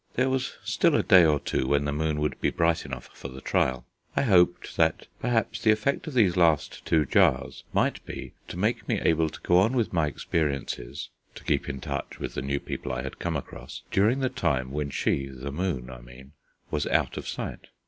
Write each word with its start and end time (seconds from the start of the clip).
There 0.15 0.31
was 0.31 0.55
still 0.63 0.95
a 0.95 1.03
day 1.03 1.23
or 1.25 1.39
two 1.39 1.67
when 1.67 1.85
the 1.85 1.91
moon 1.93 2.19
would 2.21 2.41
be 2.41 2.49
bright 2.49 2.85
enough 2.87 3.11
for 3.13 3.27
the 3.27 3.39
trial. 3.39 3.85
I 4.15 4.23
hoped 4.23 4.75
that 4.75 5.05
perhaps 5.19 5.61
the 5.61 5.69
effect 5.69 6.07
of 6.07 6.15
these 6.15 6.33
two 6.33 6.39
last 6.39 6.85
jars 7.11 7.63
might 7.71 8.03
be 8.03 8.33
to 8.47 8.57
make 8.57 8.87
me 8.87 8.99
able 8.99 9.29
to 9.29 9.39
go 9.41 9.59
on 9.59 9.73
with 9.73 9.93
my 9.93 10.07
experiences 10.07 11.09
to 11.35 11.43
keep 11.43 11.69
in 11.69 11.81
touch 11.81 12.17
with 12.19 12.33
the 12.33 12.41
new 12.41 12.59
people 12.59 12.91
I 12.91 13.03
had 13.03 13.19
come 13.19 13.35
across 13.37 13.83
during 13.91 14.21
the 14.21 14.29
time 14.29 14.71
when 14.71 14.89
she 14.89 15.27
the 15.27 15.51
moon, 15.51 15.91
I 15.91 16.01
mean 16.01 16.31
was 16.71 16.87
out 16.87 17.15
of 17.15 17.27
sight. 17.27 17.67